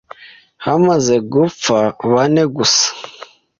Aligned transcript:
hamaze 0.65 1.15
gupfa 1.31 1.77
bane 2.11 2.43
gusa 2.55 2.87